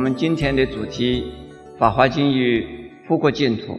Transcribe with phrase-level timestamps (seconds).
[0.00, 1.30] 我们今天的主题
[1.78, 3.78] 《法华经》与复国净土。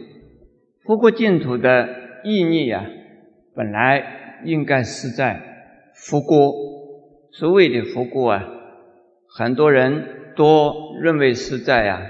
[0.84, 1.88] 复国净土的
[2.22, 2.86] 意义啊，
[3.56, 5.42] 本来应该是在
[5.92, 6.54] 复国。
[7.32, 8.44] 所谓的复国啊，
[9.36, 12.02] 很多人都认为是在啊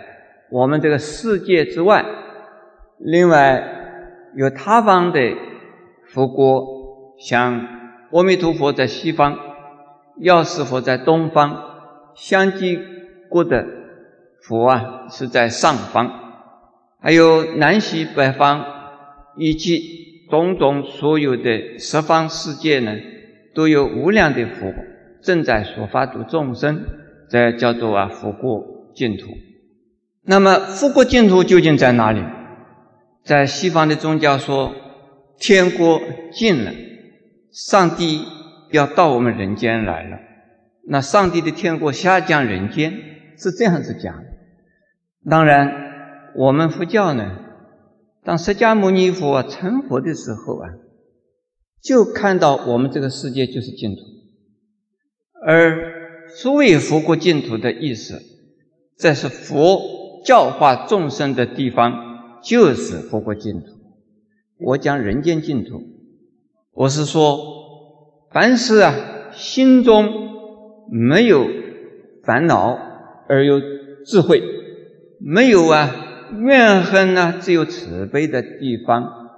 [0.50, 2.04] 我们这个世界之外，
[2.98, 3.64] 另外
[4.36, 5.20] 有他方的
[6.08, 7.66] 复国，像
[8.10, 9.38] 阿弥陀佛在西方，
[10.18, 11.56] 药师佛在东方，
[12.14, 12.78] 相继
[13.30, 13.80] 过的
[14.42, 16.20] 佛啊是在上方。
[17.00, 18.64] 还有南西北方，
[19.36, 22.94] 以及种种所有的十方世界呢，
[23.54, 24.72] 都有无量的佛
[25.22, 26.84] 正在所发度众生，
[27.28, 29.26] 这叫做啊佛国净土。
[30.24, 32.22] 那么佛国净土究竟在哪里？
[33.24, 34.72] 在西方的宗教说，
[35.38, 36.00] 天国
[36.32, 36.72] 近了，
[37.50, 38.22] 上帝
[38.70, 40.18] 要到我们人间来了。
[40.88, 42.92] 那上帝的天国下降人间，
[43.36, 44.14] 是这样子讲。
[45.28, 45.80] 当然。
[46.34, 47.40] 我们佛教呢，
[48.24, 50.70] 当释迦牟尼佛成佛的时候啊，
[51.82, 54.00] 就看到我们这个世界就是净土，
[55.44, 58.22] 而所谓佛国净土的意思，
[58.96, 63.66] 这是佛教化众生的地方，就是佛国净土。
[64.58, 65.82] 我讲人间净土，
[66.72, 67.38] 我是说，
[68.30, 68.94] 凡是啊
[69.34, 70.08] 心中
[70.90, 71.46] 没有
[72.24, 72.78] 烦恼
[73.28, 73.60] 而有
[74.06, 74.42] 智慧，
[75.24, 76.08] 没有啊。
[76.38, 79.28] 怨恨呢，只有慈悲的地方，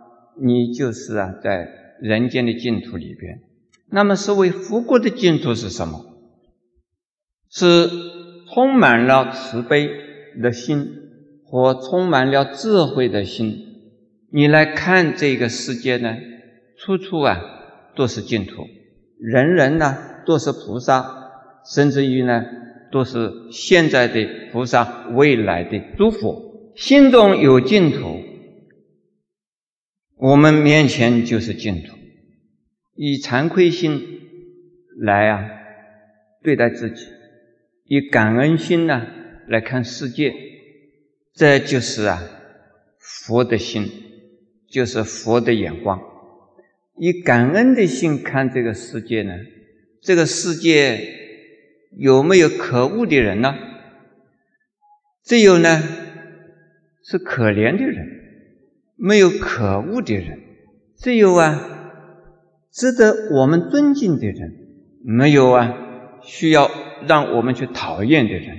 [0.40, 1.68] 你就是啊，在
[2.00, 3.40] 人间的净土里边。
[3.90, 6.04] 那么，所谓福国的净土是什么？
[7.50, 7.88] 是
[8.52, 9.90] 充满了慈悲
[10.40, 10.86] 的心
[11.44, 13.58] 和充满了智慧的心。
[14.32, 16.16] 你来看这个世界呢，
[16.78, 17.40] 处处啊
[17.96, 18.62] 都是净土，
[19.18, 21.04] 人人呢都是菩萨，
[21.74, 22.44] 甚至于呢
[22.94, 26.70] 都是现在的菩萨，未来的诸佛。
[26.76, 28.22] 心中有净土，
[30.16, 31.96] 我们面前就是净土。
[32.94, 34.00] 以惭愧心
[35.00, 35.44] 来啊
[36.44, 37.06] 对待自己，
[37.86, 39.04] 以感恩心呢
[39.48, 40.32] 来看世界，
[41.34, 42.22] 这就是啊
[43.00, 43.90] 佛的心，
[44.70, 46.00] 就是佛的眼光。
[46.96, 49.32] 以感恩的心看这个世界呢，
[50.00, 51.23] 这个世界
[51.96, 53.54] 有没有可恶的人呢？
[55.24, 55.82] 只有呢。
[57.06, 58.06] 是可怜的人，
[58.96, 60.38] 没有可恶的人；
[60.96, 61.60] 只有啊，
[62.72, 64.54] 值得我们尊敬的人，
[65.04, 65.74] 没有啊，
[66.22, 66.70] 需要
[67.06, 68.56] 让我们去讨厌的人。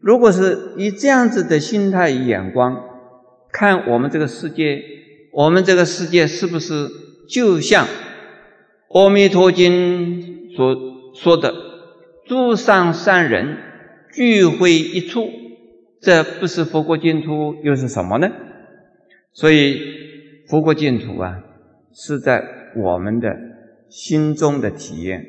[0.00, 2.80] 如果是以这样子的心态眼光
[3.52, 4.80] 看我们这个世界，
[5.32, 6.88] 我们这个世界是不是
[7.28, 7.86] 就像
[8.90, 10.76] 《阿弥陀经》所
[11.16, 11.52] 说的
[12.30, 13.58] “诸上善人
[14.12, 15.28] 聚会一处”？
[16.00, 18.30] 这不是佛国净土又是什么呢？
[19.32, 19.80] 所以
[20.46, 21.42] 佛国净土啊，
[21.92, 23.36] 是在我们的
[23.88, 25.26] 心中的体验，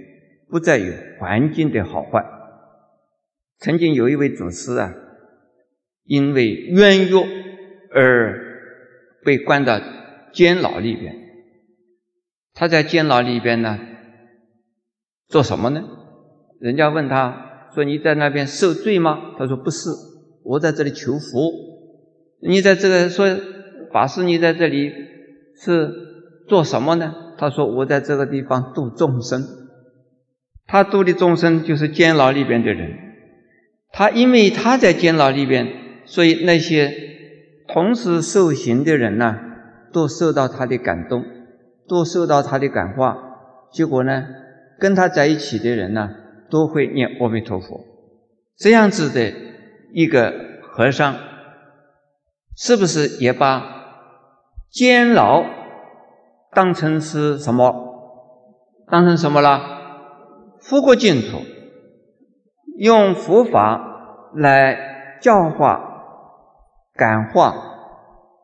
[0.48, 2.24] 不在于环境的好坏。
[3.58, 4.94] 曾经有一位祖师啊，
[6.04, 7.16] 因为冤狱
[7.96, 8.40] 而
[9.26, 9.82] 被关到
[10.32, 11.16] 监牢里边。
[12.54, 13.80] 他在监牢里边呢，
[15.30, 15.98] 做什么呢？
[16.62, 19.90] 人家问他说：“你在那边受罪吗？”他说：“不是。”
[20.44, 21.52] 我在这里求佛，
[22.42, 23.28] 你在这个说
[23.94, 24.92] 法师，你在这里
[25.56, 25.92] 是
[26.48, 27.14] 做什么呢？
[27.38, 29.44] 他说我在这个地方度众生，
[30.66, 32.92] 他度的众生就是监牢里边的人。
[33.92, 35.68] 他因为他在监牢里边，
[36.06, 36.92] 所以那些
[37.68, 39.38] 同时受刑的人呢，
[39.94, 41.24] 都受到他的感动，
[41.88, 43.16] 都受到他的感化。
[43.72, 44.26] 结果呢，
[44.80, 46.10] 跟他在一起的人呢，
[46.52, 47.80] 都会念阿弥陀佛，
[48.58, 49.50] 这样子的。
[49.94, 50.34] 一个
[50.64, 51.18] 和尚，
[52.56, 53.62] 是不是也把
[54.70, 55.44] 监牢
[56.54, 57.76] 当成是什么？
[58.88, 59.60] 当成什么了？
[60.62, 61.40] 佛国净土，
[62.78, 65.82] 用佛法来教化、
[66.94, 67.52] 感化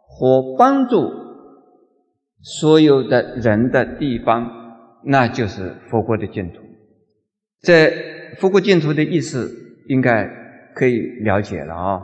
[0.05, 1.09] 和帮助
[2.41, 4.51] 所有的人的地方，
[5.05, 6.66] 那就是佛国的净土。
[7.61, 7.91] 这
[8.39, 10.45] 佛国净土的意思，应该。
[10.77, 12.01] 可以了解了啊！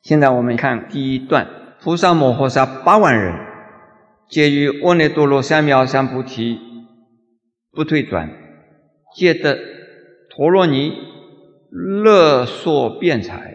[0.00, 1.46] 现在我们看第一段：
[1.82, 3.34] 菩萨摩诃萨八万人，
[4.26, 6.58] 皆于阿耨多罗三藐三菩提
[7.72, 8.30] 不退转，
[9.14, 9.58] 皆得
[10.30, 10.94] 陀罗尼
[11.70, 13.54] 乐说辩才，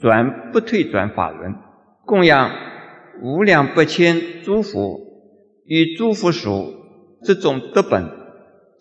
[0.00, 1.54] 转不退转法轮，
[2.04, 2.50] 供养
[3.22, 4.98] 无量百千诸佛，
[5.66, 6.74] 与诸佛属
[7.22, 8.10] 这种德本，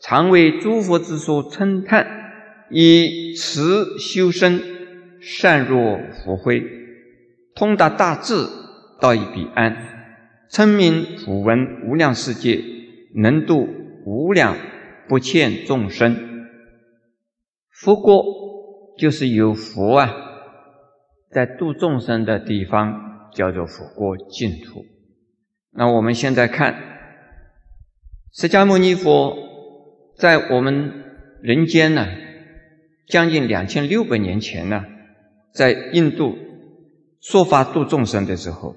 [0.01, 2.07] 常为诸佛之所称叹，
[2.69, 4.77] 以慈修身。
[5.19, 6.63] 善若佛慧，
[7.55, 8.47] 通达大智，
[9.01, 9.75] 道义彼岸，
[10.49, 12.63] 称名普闻无量世界，
[13.15, 13.67] 能度
[14.05, 14.55] 无量
[15.09, 16.15] 不欠众生。
[17.71, 18.23] 佛国
[18.97, 20.13] 就是有佛啊，
[21.31, 24.85] 在度众生的地方叫做佛国净土。
[25.71, 26.75] 那我们现在看，
[28.31, 29.35] 释迦牟尼佛
[30.17, 30.91] 在我们
[31.41, 32.07] 人间呢，
[33.07, 34.85] 将近两千六百年前呢。
[35.53, 36.37] 在印度
[37.19, 38.75] 说法度众生的时候，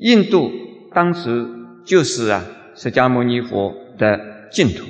[0.00, 0.50] 印度
[0.92, 1.46] 当时
[1.84, 2.44] 就是啊
[2.74, 4.86] 释迦牟尼佛的净土，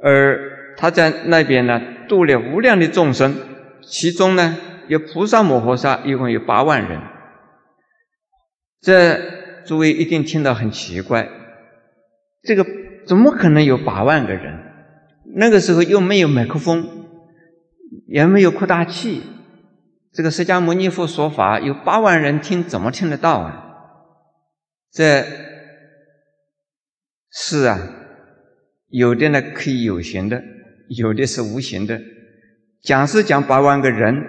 [0.00, 3.34] 而他在那边呢度了无量的众生，
[3.82, 4.56] 其中呢
[4.86, 7.00] 有菩萨摩诃萨一共有八万人。
[8.80, 9.18] 这
[9.64, 11.28] 诸位一定听到很奇怪，
[12.42, 12.64] 这个
[13.06, 14.60] 怎么可能有八万个人？
[15.36, 16.86] 那个时候又没有麦克风，
[18.06, 19.22] 也没有扩大器。
[20.12, 23.60] 这个释迦牟尼佛说法有八万人听，怎么听得到啊？
[24.92, 25.24] 这
[27.32, 27.78] 是啊，
[28.88, 30.40] 有的呢可以有形的，
[30.88, 32.00] 有的是无形的。
[32.80, 34.22] 讲是讲八万个人，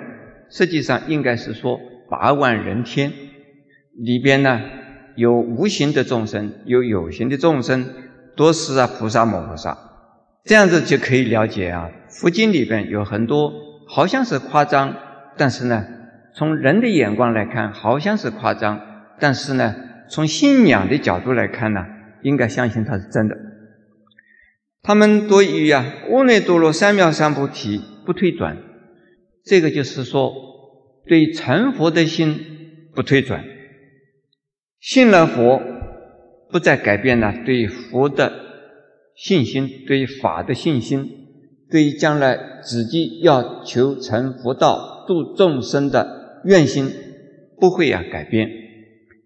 [0.49, 1.79] 实际上应该是说
[2.09, 3.13] 八万人天
[3.95, 4.59] 里边呢
[5.15, 7.85] 有无形的众生，有有形的众生，
[8.35, 9.77] 多是啊菩萨摩诃萨。
[10.43, 13.51] 这样子就可以了解啊，佛经里边有很多
[13.87, 14.95] 好像是夸张。
[15.37, 15.85] 但是呢，
[16.33, 18.77] 从人的眼光来看，好像是夸张；
[19.19, 19.75] 但是呢，
[20.09, 21.85] 从信仰的角度来看呢，
[22.21, 23.35] 应该相信它是真的。
[24.81, 28.55] 他们对于啊，阿耨多罗三藐三菩提不退转，
[29.43, 30.31] 这个就是说，
[31.07, 32.39] 对成佛的心
[32.93, 33.43] 不退转，
[34.79, 35.61] 信了佛，
[36.55, 38.31] 不再改变了对佛的
[39.13, 41.05] 信心，对法的信心，
[41.69, 45.03] 对将来自己要求成佛道。
[45.05, 46.89] 度众生的愿心
[47.59, 48.49] 不会啊改变，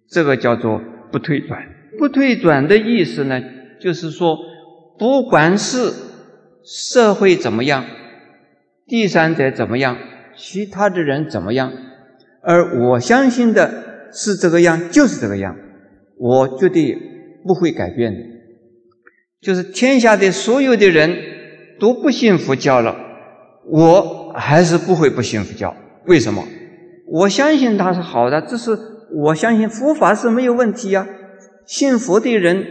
[0.09, 0.81] 这个叫做
[1.11, 1.61] 不退转。
[1.99, 3.39] 不退转的意思呢，
[3.79, 4.35] 就是说，
[4.97, 5.93] 不管是
[6.65, 7.85] 社会怎么样，
[8.87, 9.95] 第三者怎么样，
[10.35, 11.71] 其他的人怎么样，
[12.41, 15.55] 而我相信的是这个样，就是这个样，
[16.17, 16.97] 我绝对
[17.49, 18.19] 不会改变的。
[19.41, 21.17] 就是天下的所有的人
[21.79, 22.95] 都不信佛教了，
[23.65, 24.17] 我。
[24.35, 25.75] 还是不会不信佛教？
[26.05, 26.43] 为什么？
[27.07, 28.77] 我相信它是好的，这是
[29.11, 31.07] 我相信佛法是没有问题呀。
[31.65, 32.63] 信佛的人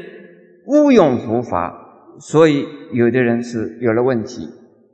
[0.67, 1.75] 误用佛法，
[2.21, 2.65] 所以
[2.95, 4.49] 有的人是有了问题。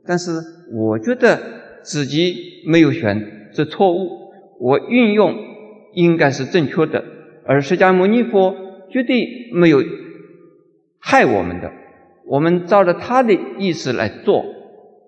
[0.07, 0.31] 但是
[0.73, 1.39] 我觉得
[1.83, 2.35] 自己
[2.67, 3.23] 没有选
[3.53, 4.09] 是错误，
[4.59, 5.35] 我运用
[5.93, 7.05] 应该是正确的。
[7.45, 8.55] 而释迦牟尼佛
[8.91, 9.83] 绝对没有
[10.99, 11.71] 害我们的，
[12.25, 14.45] 我们照着他的意思来做，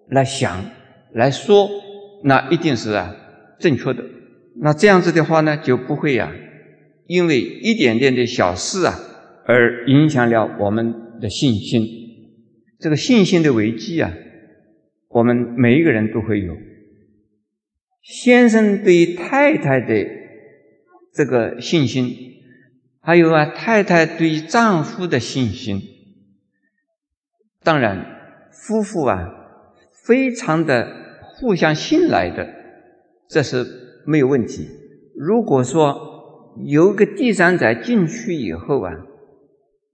[0.10, 0.66] 来想。
[1.14, 1.70] 来说，
[2.24, 3.16] 那一定是啊
[3.60, 4.04] 正确的。
[4.60, 6.32] 那这样子的话呢，就不会呀，
[7.08, 8.94] 因为一点点的小事啊，
[9.46, 11.88] 而影响了我们的信心。
[12.80, 14.14] 这个信心的危机啊，
[15.10, 16.56] 我们每一个人都会有。
[18.04, 20.08] 先生对太太的
[21.14, 22.16] 这个信心，
[23.08, 25.82] 还有啊太太对丈夫的信心，
[27.64, 28.06] 当然
[28.52, 29.34] 夫妇啊。
[30.04, 30.88] 非常的
[31.36, 32.48] 互相信赖的，
[33.30, 33.66] 这是
[34.06, 34.68] 没有问题。
[35.16, 38.92] 如果说有个第三者进去以后啊，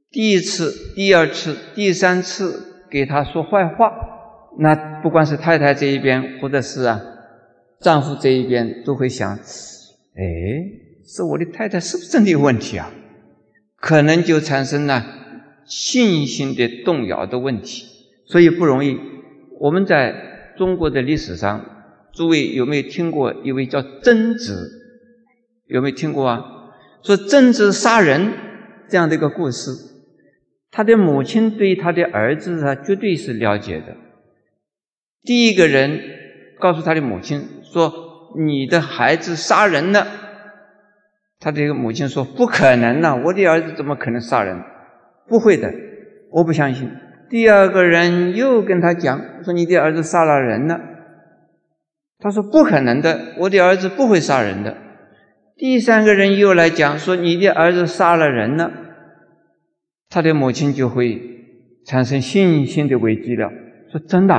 [0.10, 3.92] 第一次、第二次、第三次给他说坏话，
[4.58, 7.00] 那不管是太太这一边，或者是啊
[7.80, 9.42] 丈夫这一边，都会想：哎，
[11.06, 12.92] 是我的太太是不是真的有问题啊？
[13.84, 15.04] 可能就产生了
[15.66, 17.84] 信心的动摇的问题，
[18.26, 18.98] 所以不容易。
[19.60, 21.66] 我们在中国的历史上，
[22.14, 24.72] 诸位有没有听过一位叫曾子？
[25.68, 26.42] 有没有听过啊？
[27.04, 28.32] 说曾子杀人
[28.88, 29.72] 这样的一个故事，
[30.72, 33.98] 他的母亲对他的儿子啊，绝对是了解的。
[35.24, 36.00] 第一个人
[36.58, 37.92] 告诉他的母亲说
[38.40, 40.08] ：“你的孩子杀人了。”
[41.44, 44.64] 他这个母亲说：“不可能呐，我的儿子怎么可能杀人？
[45.28, 45.74] 不会的，
[46.32, 46.90] 我不相信。”
[47.30, 50.80] 第二个人又跟他讲说：“你的儿子杀了人了。”
[52.20, 54.78] 他说：“不可能的，我的儿子不会杀人的。”
[55.58, 58.72] 第三个人又来讲说：“你的儿子杀了人了。”
[60.10, 61.22] 他的母亲就会
[61.86, 63.50] 产生信心的危机了，
[63.92, 64.34] 说：“真的，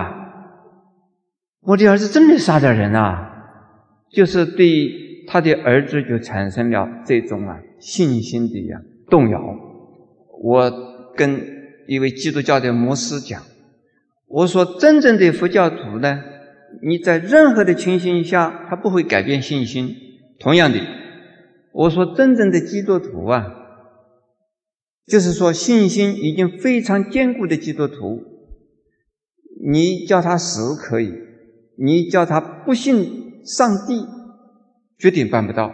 [1.60, 3.30] 我的儿子真的杀了人啊！”
[4.10, 4.90] 就是对
[5.26, 9.40] 他的儿子就产生了这种啊信心的呀动摇。
[10.42, 10.70] 我
[11.16, 11.52] 跟。
[11.86, 13.42] 一位基督教的牧师讲
[14.26, 16.24] ：“我说，真正的佛教徒呢，
[16.82, 19.94] 你在任何的情形下，他不会改变信心。
[20.40, 20.80] 同样的，
[21.74, 23.52] 我说真正的基督徒啊，
[25.06, 28.22] 就是说信心已经非常坚固的基督徒，
[29.62, 31.12] 你叫他死可以，
[31.76, 34.06] 你叫他不信上帝，
[35.04, 35.70] 绝对办不到。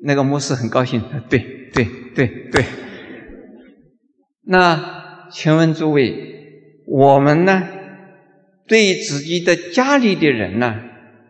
[0.00, 1.38] 那个牧师很高兴，对
[1.72, 2.62] 对对对。
[4.42, 6.14] 那请问诸位，
[6.86, 7.68] 我们呢？
[8.66, 10.78] 对自己的家里的人呢，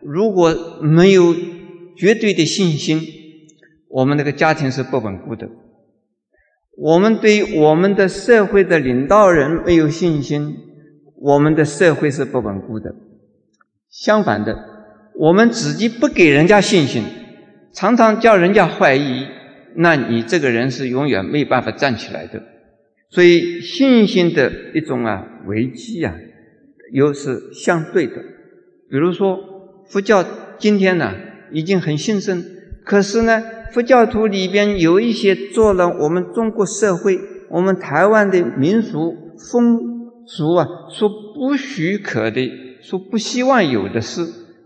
[0.01, 1.33] 如果没有
[1.95, 3.01] 绝对的信心，
[3.89, 5.49] 我们那个家庭是不稳固的。
[6.77, 10.57] 我们对我们的社会的领导人没有信心，
[11.15, 12.93] 我们的社会是不稳固的。
[13.89, 14.74] 相反的，
[15.17, 17.03] 我们自己不给人家信心，
[17.73, 19.25] 常常叫人家怀疑，
[19.75, 22.43] 那你这个人是永远没办法站起来的。
[23.09, 26.13] 所以，信心的一种啊危机啊。
[26.93, 28.17] 又是相对的，
[28.89, 29.39] 比如说
[29.89, 30.23] 佛教
[30.59, 31.13] 今天呢
[31.51, 32.45] 已经很兴盛，
[32.85, 33.43] 可是呢
[33.73, 37.19] 佛教徒里边有一些做了我们中国社会、
[37.49, 39.79] 我们台湾的民俗风
[40.27, 42.49] 俗啊，说不许可的、
[42.81, 44.21] 说不希望有的事，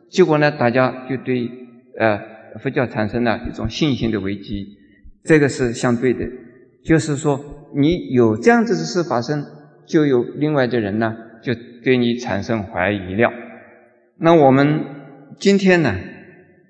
[0.10, 1.50] 结果呢大家就对
[1.98, 2.20] 呃
[2.60, 4.78] 佛教产生了一种信心的危机，
[5.24, 6.26] 这个是相对的，
[6.84, 9.46] 就是说你有这样子的事发生，
[9.86, 11.54] 就有另外的人呢就。
[11.82, 13.32] 对你产生怀疑了。
[14.18, 14.84] 那我们
[15.40, 15.96] 今天呢？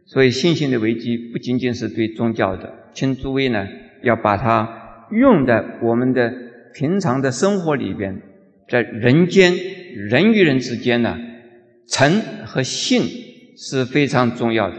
[0.06, 3.68] 所以信心的危机不仅仅是对宗教的，请诸位呢
[4.04, 6.32] 要把它用在我们的
[6.76, 8.22] 平常的生活里边，
[8.70, 9.52] 在人间
[9.96, 11.18] 人与人之间呢，
[11.88, 13.02] 诚和信
[13.62, 14.78] 是非常重要的。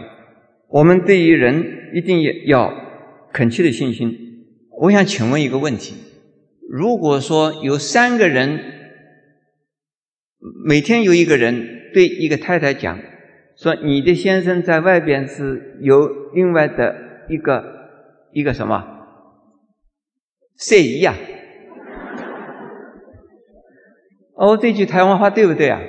[0.67, 2.73] 我们对于人一定也要
[3.31, 4.17] 恳切的信心。
[4.81, 5.95] 我想请问一个问题：
[6.67, 8.79] 如果说有三个人。
[10.65, 12.99] 每天有一个人对一个太太讲，
[13.55, 16.95] 说你的先生在外边是有另外的
[17.29, 17.63] 一个
[18.33, 18.83] 一个什么
[20.57, 21.13] 睡衣呀？
[24.33, 25.79] 哦，这句台湾话对不对啊？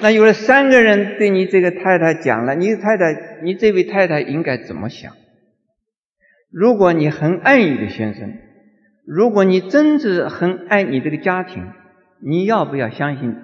[0.00, 5.12] 那有了三个人对你这个太太讲了，你太太，你这位太太应该怎么想？
[6.50, 8.32] 如果你很爱你的先生。
[9.08, 11.70] 如果你真是很爱你这个家庭，
[12.20, 13.36] 你要不要相信？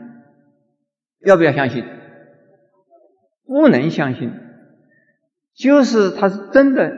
[1.25, 1.85] 要不要相信？
[3.47, 4.33] 不能相信，
[5.55, 6.93] 就是他是真的，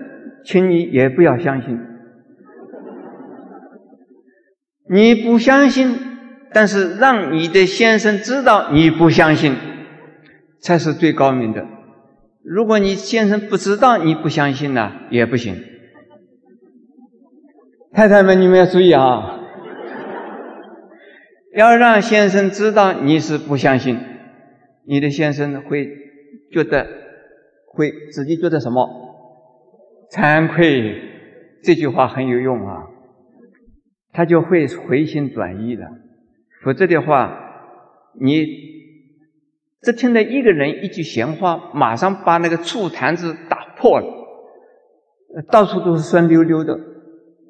[0.47, 1.79] 请你也不要相信。
[4.89, 5.99] 你不相信，
[6.55, 9.57] 但是让你的先生知道你不相信，
[10.61, 11.67] 才是最高明的。
[12.45, 15.57] 如果你先生不知道你不相信呢，也不行。
[17.93, 19.41] 太太们，你们要注意啊！
[21.57, 23.99] 要让先生知道你是不相信，
[24.87, 25.89] 你的先生会
[26.53, 26.87] 觉得
[27.73, 28.89] 会自己觉得什么
[30.13, 31.01] 惭愧？
[31.63, 32.85] 这句话很有用啊，
[34.13, 35.85] 他就会回心转意的。
[36.65, 37.39] 否则的话，
[38.19, 38.47] 你
[39.83, 44.07] 只听了一个人一句闲话，马上把那个醋坛子打破了，
[45.51, 46.81] 到处都是酸溜溜的。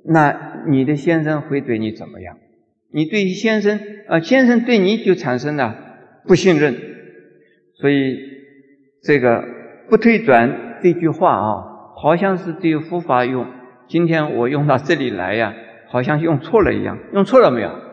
[0.04, 2.36] 那你的先生会对你怎么样？
[2.92, 5.76] 你对先生，呃，先生对你就产生了
[6.26, 6.74] 不信任，
[7.80, 8.18] 所以
[9.02, 9.44] 这个
[9.88, 11.64] 不退转这句话啊，
[11.96, 13.46] 好像是对佛法用。
[13.86, 15.54] 今天我用到这里来呀，
[15.88, 16.98] 好像用错了一样。
[17.12, 17.83] 用错了没有？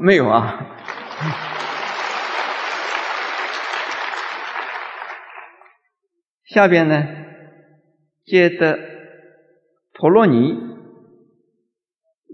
[0.00, 0.66] 没有啊。
[6.44, 7.06] 下边呢，
[8.24, 8.78] 接着
[9.92, 10.74] 陀罗尼。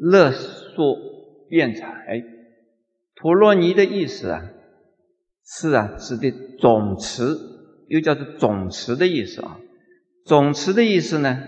[0.03, 0.97] 乐说
[1.51, 2.25] 辩才，
[3.15, 4.45] 陀罗尼的意思啊，
[5.45, 7.37] 是啊，指的总持，
[7.87, 9.59] 又叫做总持的意思啊。
[10.25, 11.43] 总持的意思呢，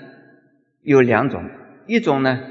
[0.83, 1.49] 有两种，
[1.87, 2.43] 一种呢，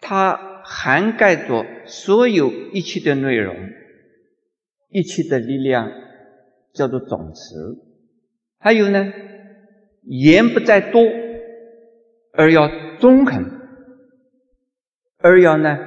[0.00, 3.54] 它涵盖着所有一切的内容，
[4.90, 5.90] 一切的力量，
[6.72, 7.78] 叫做总持；
[8.58, 9.12] 还有呢，
[10.02, 11.02] 言不在多，
[12.32, 13.60] 而要中肯。
[15.24, 15.78] 而要呢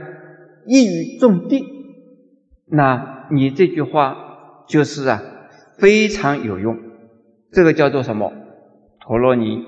[0.65, 1.61] 一语中的，
[2.67, 5.21] 那你这句话就是啊
[5.77, 6.77] 非常有用。
[7.51, 8.31] 这个叫做什么？
[9.01, 9.65] 陀罗尼。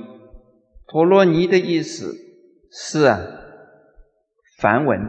[0.87, 2.15] 陀罗尼的意思
[2.71, 3.19] 是啊
[4.57, 4.99] 梵文，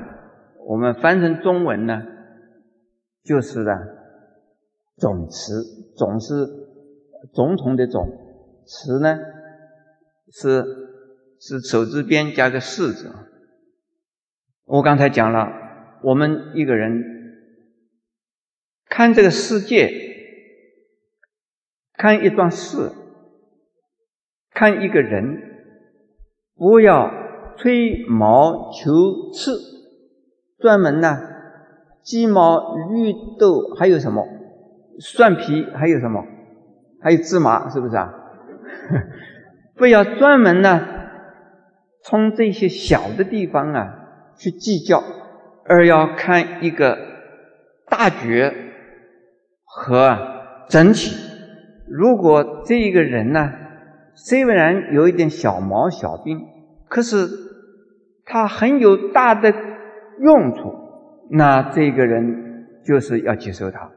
[0.67, 2.02] 我们翻成中文呢，
[3.25, 3.73] 就是呢
[4.97, 5.62] 总词，
[5.97, 6.35] 总是
[7.33, 8.07] 总统的总，
[8.67, 9.19] 词呢
[10.31, 10.62] 是
[11.40, 13.11] 是手字边加个士字。
[14.64, 15.47] 我刚才讲了，
[16.02, 17.02] 我们一个人
[18.85, 19.90] 看这个世界，
[21.95, 22.90] 看一段事，
[24.50, 25.25] 看一个人，
[26.55, 27.27] 不要
[27.58, 29.58] 吹毛求疵，
[30.58, 31.18] 专门呢
[32.02, 34.24] 鸡毛绿豆还有什么
[35.00, 36.24] 蒜皮还有什么
[37.02, 38.14] 还有芝麻，是不是啊？
[39.76, 40.86] 不要专门呢
[42.02, 43.94] 从这些小的地方啊
[44.36, 45.02] 去计较，
[45.64, 46.96] 而要看一个
[47.88, 48.50] 大局
[49.64, 50.16] 和
[50.68, 51.14] 整体。
[51.90, 53.50] 如果这一个人呢，
[54.14, 56.40] 虽然有一点小毛小病，
[56.88, 57.26] 可是
[58.28, 59.52] 他很有大的
[60.20, 60.73] 用处，
[61.30, 63.90] 那这个人就是要接受他。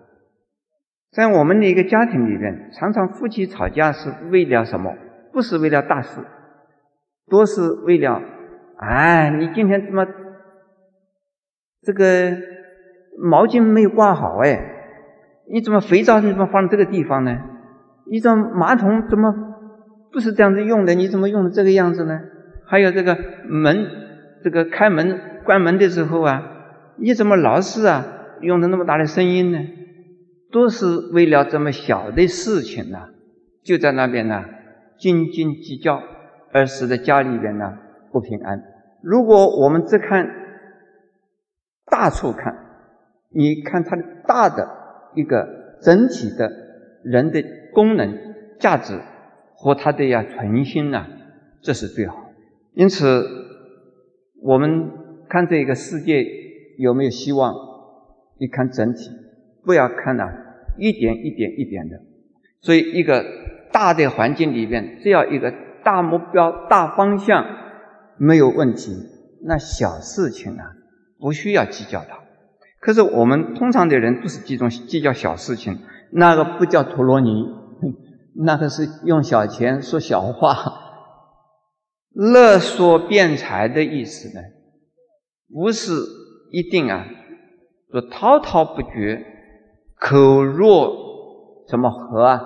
[1.12, 4.96] 在我们的一个家庭里面，常常夫妻吵架是为了什么？
[5.34, 6.22] 不是为了大事，
[7.28, 8.22] 多是为了，
[8.78, 10.08] 哎，你今天怎么
[11.82, 12.32] 这个
[13.22, 14.38] 毛巾没有挂好？
[14.38, 14.60] 哎，
[15.52, 17.38] 你怎么肥皂你怎么放这个地方呢？
[18.10, 19.34] 你这马桶怎么
[20.12, 20.94] 不是这样子用的？
[20.96, 22.20] 你怎么用的这个样子呢？
[22.66, 23.18] 还有这个
[23.50, 23.86] 门，
[24.44, 26.44] 这个开门关门的时候啊，
[26.98, 28.06] 你怎么老是啊
[28.42, 29.60] 用的那么大的声音呢？
[30.52, 33.10] 都是为了这么小的事情呢，
[33.64, 34.44] 就在那边呢。
[35.00, 36.00] 斤斤计较，
[36.54, 37.76] 而使得家里边呢
[38.12, 38.62] 不平安。
[39.02, 40.30] 如果我们只看
[41.90, 42.56] 大处看，
[43.30, 44.70] 你看它的大的
[45.16, 45.48] 一个
[45.82, 46.52] 整体的
[47.04, 47.44] 人的
[47.74, 48.16] 功能
[48.60, 49.00] 价值
[49.56, 51.08] 和它的呀存心呐，
[51.64, 52.30] 这是最好。
[52.74, 53.41] 因此，
[54.42, 54.92] 我们
[55.30, 56.26] 看这个世界
[56.78, 57.54] 有没有希望？
[58.40, 59.10] 你看整体，
[59.64, 60.26] 不要看呐
[60.78, 62.02] 一点一点一点的。
[62.60, 63.24] 所以一个。
[63.74, 67.46] 大的环境里边，只要一个大目标、大方向
[68.18, 68.92] 没有问题，
[69.46, 70.74] 那小事情啊，
[71.18, 72.20] 不需要计较它。
[72.82, 75.80] 可是我们通常的人都是计中计较小事情，
[76.12, 77.46] 那个不叫陀罗尼，
[78.36, 80.54] 那个是用小钱说小话，
[82.14, 84.44] 勒索辩财的意思呢，
[85.52, 85.94] 不是
[86.52, 87.08] 一定啊，
[87.90, 89.26] 说滔滔不绝，
[89.96, 92.42] 口若什么河啊？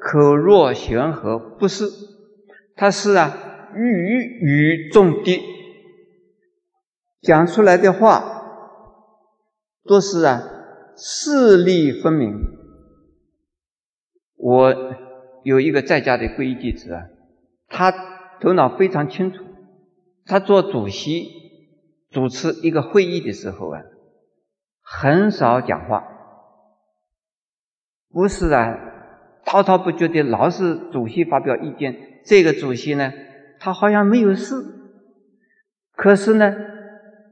[0.00, 1.84] 口若悬河，不是，
[2.76, 5.42] 它是啊，语语中的，
[7.22, 8.42] 讲出来的话
[9.84, 10.42] 都是啊，
[10.96, 12.34] 事例分明。
[14.36, 14.74] 我
[15.42, 17.02] 有一个在家的皈依弟子啊，
[17.68, 17.92] 他
[18.40, 19.44] 头脑非常清楚，
[20.24, 21.28] 他做主席
[22.10, 23.82] 主持一个会议的时候啊，
[24.82, 26.04] 很少讲话，
[28.10, 28.78] 不是啊。
[29.48, 31.94] 滔滔不绝的，老是主席发表意见。
[32.24, 33.12] 这个主席呢，
[33.60, 34.56] 他好像没有事。
[35.92, 36.52] 可是呢，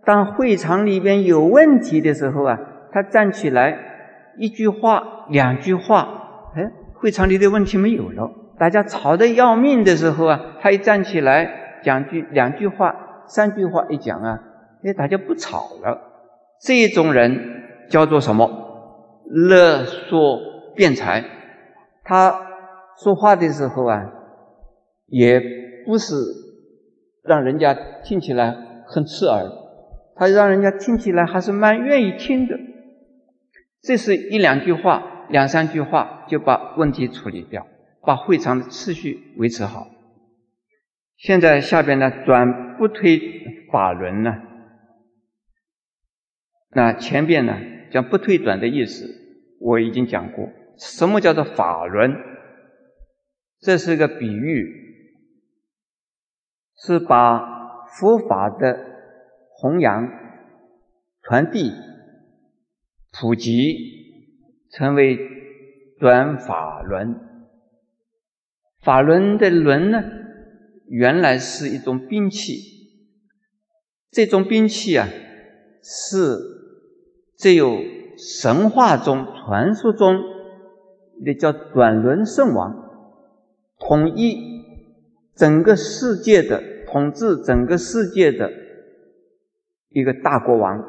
[0.05, 2.57] 当会场里边有问题的时候啊，
[2.93, 3.77] 他站起来，
[4.39, 8.31] 一句话、两句话，哎，会场里的问题没有了。
[8.59, 14.39] 大家吵得要命的时候啊，他一站起来讲句两句话、三句话一讲啊，
[14.85, 16.13] 哎，大家不吵了。
[16.61, 18.49] 这种人叫做什么？
[19.27, 20.39] 勒索
[20.77, 21.25] 辩财。
[22.05, 22.39] 他
[23.03, 24.13] 说话的时候啊，
[25.07, 25.41] 也
[25.85, 26.15] 不是
[27.23, 28.55] 让人家听起来
[28.87, 29.45] 很刺耳，
[30.15, 32.55] 他让人家听起来还是蛮愿意听的。
[33.83, 37.67] 这是一两句话、两三句话就把问题处理掉，
[38.05, 39.89] 把会场的秩序维持好。
[41.17, 44.43] 现在下边呢，转不推法轮呢，
[46.71, 47.57] 那前边呢
[47.91, 49.09] 讲不推转的意思，
[49.61, 50.51] 我已经讲过。
[50.77, 52.13] 什么叫做法轮？
[53.61, 55.07] 这是个比喻，
[56.77, 58.77] 是把佛法的
[59.51, 60.11] 弘扬、
[61.23, 61.71] 传递、
[63.13, 63.79] 普及，
[64.73, 65.17] 成为
[65.99, 67.24] 转法轮。
[68.85, 70.05] 法轮的轮呢，
[70.87, 72.59] 原来是一种兵器，
[74.11, 75.09] 这种兵器啊，
[75.83, 76.37] 是
[77.39, 77.79] 只有
[78.17, 80.15] 神话中、传说中。
[81.25, 82.75] 那叫转轮圣王，
[83.79, 84.37] 统一
[85.37, 88.51] 整个世界的统治整个世界的
[89.91, 90.85] 一个大国王。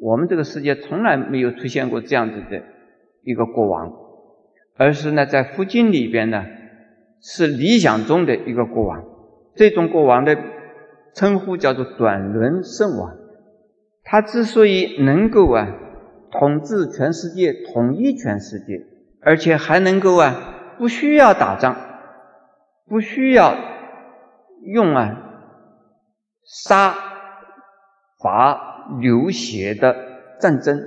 [0.00, 2.62] 我们这个世界从来没有出现过这样子的
[3.22, 3.92] 一个国王，
[4.76, 6.46] 而是呢，在佛经里边呢，
[7.20, 9.04] 是理想中的一个国王。
[9.54, 10.36] 这种国王的
[11.14, 13.16] 称呼叫做转轮圣王。
[14.04, 15.68] 他之所以能够啊
[16.30, 18.86] 统治全世界，统一全世界。
[19.20, 20.34] 而且还能够啊，
[20.78, 21.76] 不需要打仗，
[22.86, 23.54] 不需要
[24.62, 25.16] 用啊
[26.44, 26.94] 杀
[28.22, 29.94] 伐流血的
[30.40, 30.80] 战争，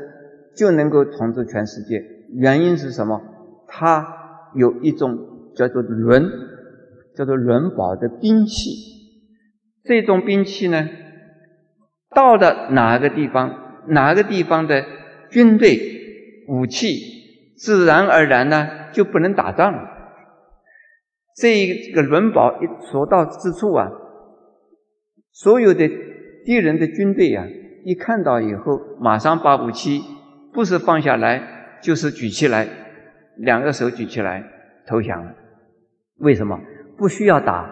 [0.55, 2.01] 就能够统治全世界。
[2.33, 3.21] 原因是什么？
[3.67, 4.07] 他
[4.55, 6.29] 有一种叫做轮，
[7.15, 8.71] 叫做轮宝的兵器。
[9.83, 10.89] 这种兵器呢，
[12.15, 14.85] 到了哪个地方，哪个地方的
[15.29, 15.79] 军队
[16.47, 16.95] 武器，
[17.57, 19.89] 自然而然呢就不能打仗了。
[21.35, 23.89] 这一个轮宝一所到之处啊，
[25.31, 25.89] 所有的
[26.45, 27.45] 敌人的军队啊，
[27.85, 30.01] 一看到以后，马上把武器
[30.53, 32.67] 不是放下来，就是举起来，
[33.37, 34.43] 两个手举起来
[34.91, 35.32] 投降了。
[36.19, 36.60] 为什么？
[36.97, 37.67] 不需要打，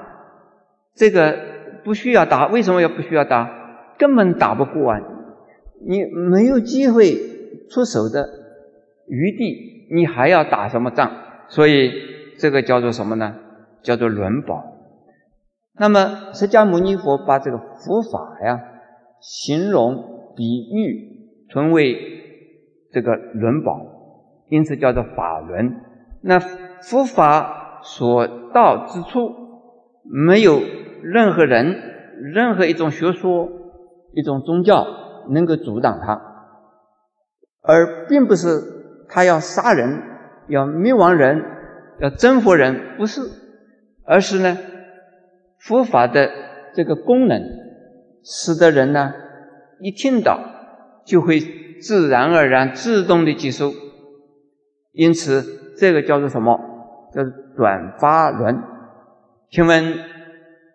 [0.96, 1.38] 这个
[1.84, 2.48] 不需要打。
[2.48, 3.94] 为什么要不需要打？
[3.98, 5.02] 根本打不过啊！
[5.86, 7.14] 你没有机会
[7.70, 8.28] 出手的
[9.08, 11.12] 余地，你还要打什么仗？
[11.50, 11.92] 所以
[12.40, 13.36] 这个叫做什么呢？
[13.84, 14.64] 叫做轮宝。
[15.78, 18.64] 那么释迦牟尼佛把这个佛法呀。
[19.22, 21.98] 形容、比喻，称为
[22.94, 23.82] 这个轮宝，
[24.48, 25.76] 因此叫做法轮。
[26.22, 26.40] 那
[26.84, 29.34] 佛法所到之处，
[30.04, 30.62] 没有
[31.04, 31.76] 任何人、
[32.34, 33.50] 任何一种学说、
[34.14, 34.86] 一种宗教
[35.30, 36.22] 能够阻挡它，
[37.62, 38.62] 而并不是
[39.10, 40.02] 他要杀人、
[40.48, 41.44] 要灭亡人、
[42.00, 43.22] 要征服人，不是，
[44.06, 44.58] 而是呢，
[45.60, 46.30] 佛法的
[46.74, 47.42] 这个功能。
[48.22, 49.14] 使得人呢，
[49.80, 50.42] 一听到
[51.06, 51.40] 就会
[51.82, 53.72] 自然而然、自动的接受，
[54.92, 56.60] 因此这个叫做什么？
[57.14, 57.24] 叫
[57.56, 58.62] 转发轮。
[59.50, 60.00] 请问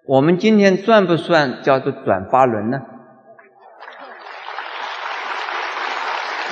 [0.07, 2.81] 我们今天算不算叫做转发轮呢？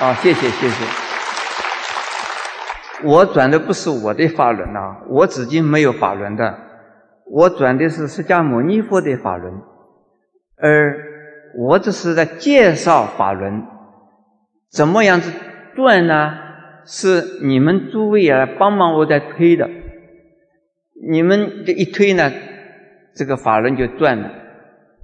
[0.01, 0.85] 啊，谢谢谢谢。
[3.05, 6.57] 我转的不是我的法轮呐，我自己没有法轮的，
[7.25, 9.53] 我转的是释迦牟尼佛的法轮。
[10.57, 10.95] 而
[11.57, 13.67] 我只是在介绍法轮，
[14.71, 15.31] 怎么样子
[15.75, 16.42] 转呢？
[16.85, 19.69] 是你们诸位啊帮忙我在推的，
[21.09, 22.31] 你们这一推呢，
[23.15, 24.31] 这个法轮就转了。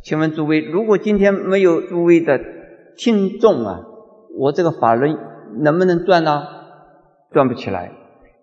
[0.03, 2.39] 请问诸位，如果今天没有诸位的
[2.95, 3.81] 听众啊，
[4.37, 5.17] 我这个法轮
[5.61, 6.47] 能不能转呢？
[7.31, 7.91] 转不起来，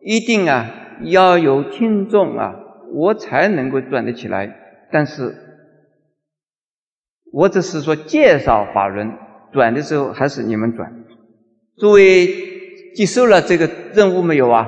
[0.01, 0.71] 一定啊
[1.03, 2.55] 要有听众啊，
[2.93, 4.55] 我才能够转得起来。
[4.91, 5.35] 但是。
[7.33, 9.13] 我只是说介绍法轮
[9.53, 11.05] 转的时候，还是你们转。
[11.77, 12.27] 诸位
[12.97, 14.65] 接受了这个任务没有啊？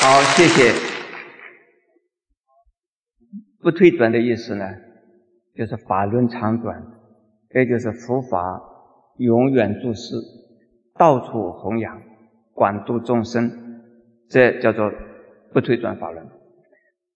[0.00, 0.72] 好，谢谢。
[3.60, 4.64] 不退转的意思呢，
[5.56, 6.80] 就是法轮常转，
[7.56, 8.62] 也就是佛法
[9.16, 10.14] 永远注释，
[10.96, 12.00] 到处弘扬，
[12.52, 13.82] 广度众生，
[14.30, 14.92] 这叫做
[15.52, 16.24] 不退转法轮。